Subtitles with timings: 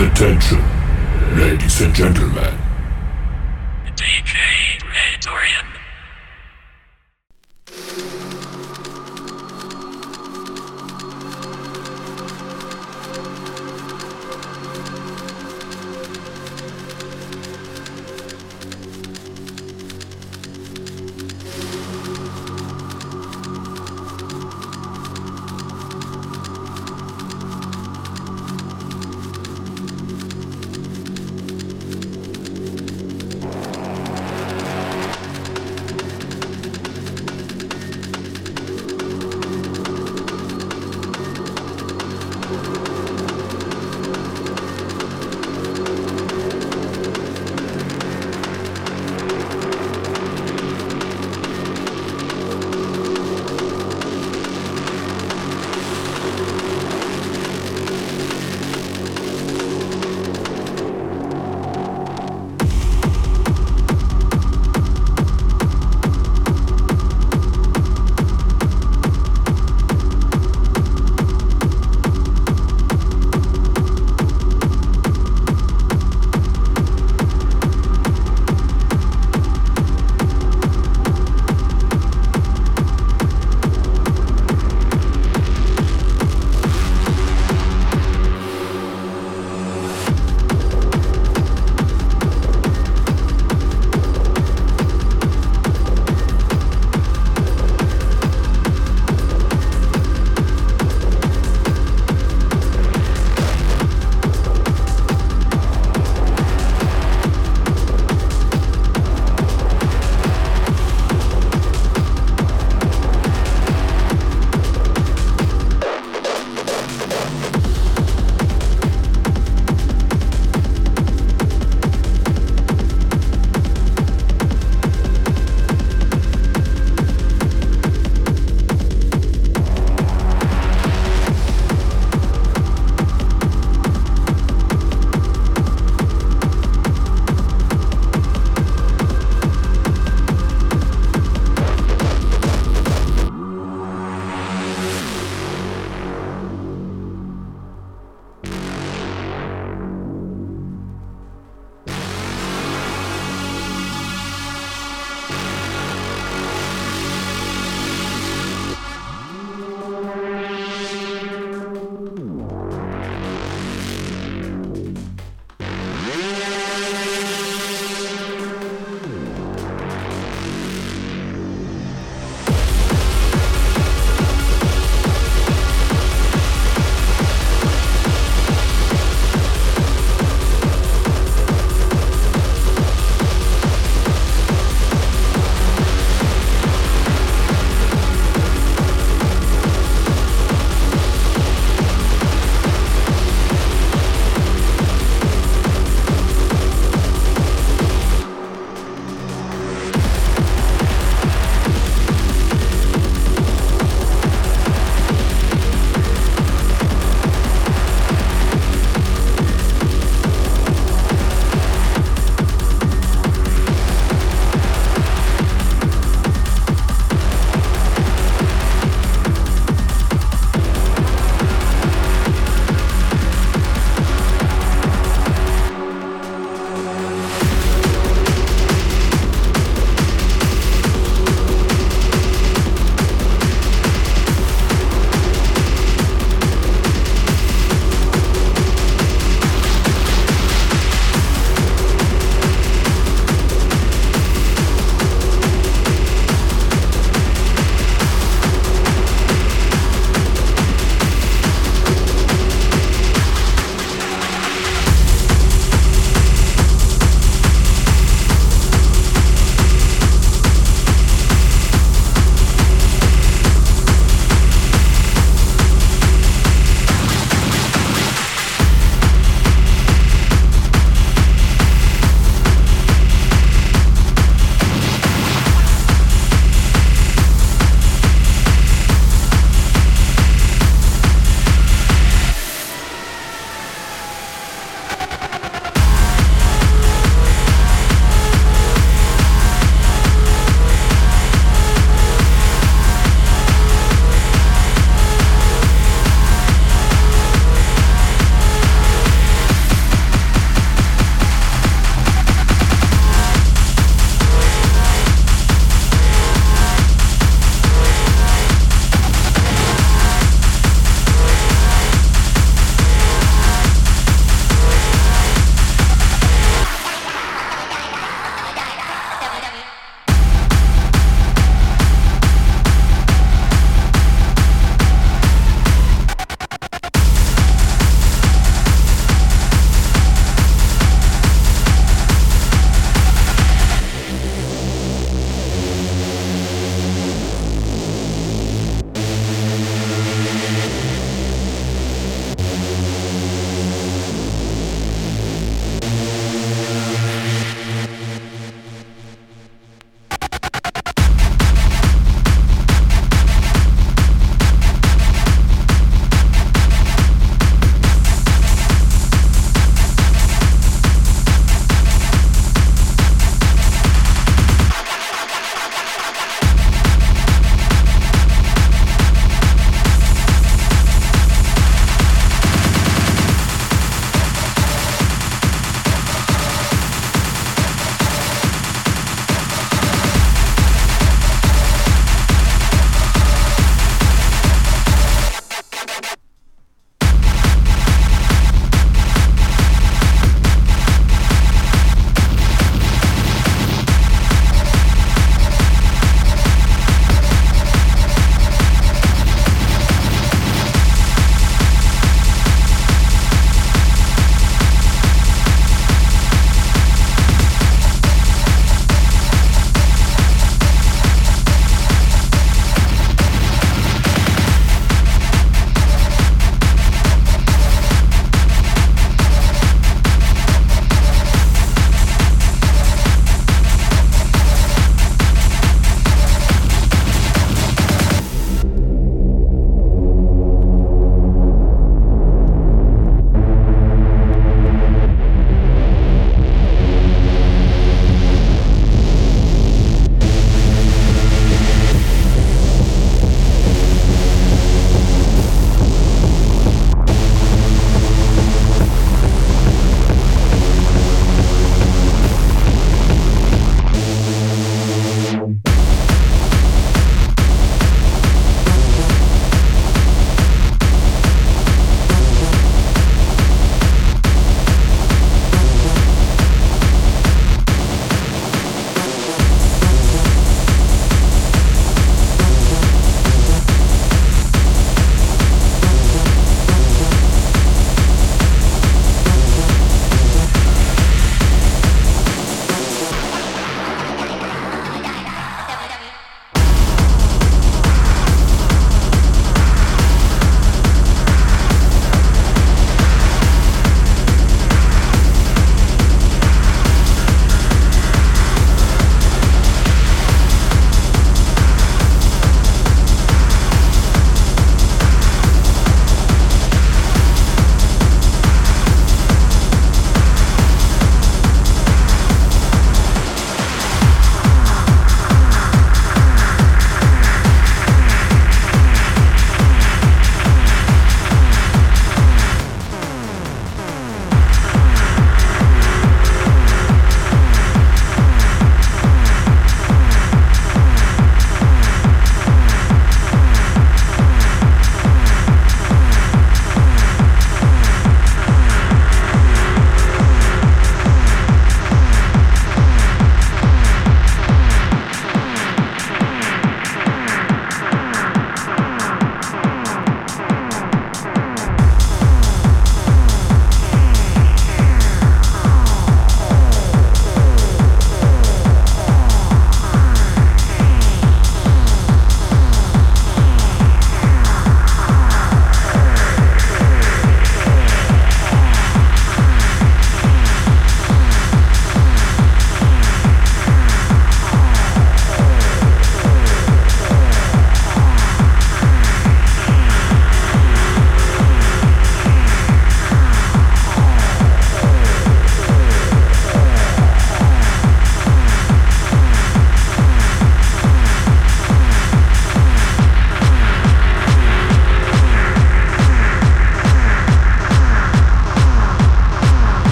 [0.00, 0.58] Attention,
[1.36, 2.69] ladies and gentlemen.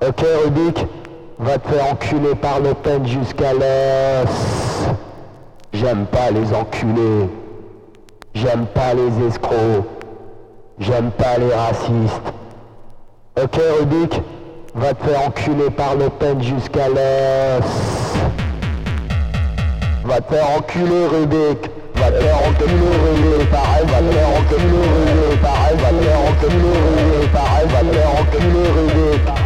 [0.00, 0.86] Ok Rubik
[1.38, 4.88] Va te faire enculer par Le Pen jusqu'à l'os.
[5.74, 7.28] J'aime pas les enculés.
[8.34, 9.84] J'aime pas les escrocs.
[10.78, 12.32] J'aime pas les racistes.
[13.42, 14.22] Ok Rubik
[14.74, 17.64] Va te faire enculer par Le Pen jusqu'à l'os.
[20.04, 21.73] Va te faire enculer Rubik
[23.50, 26.20] pareil, va faire enculer, pareil, va faire
[27.32, 29.43] pareil, va faire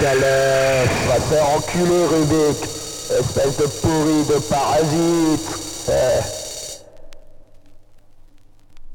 [0.00, 2.64] Calais, va te enculer Rubik,
[3.20, 5.29] espèce de pourri de parasite